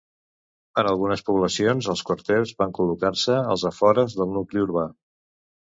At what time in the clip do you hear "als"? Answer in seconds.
3.53-3.69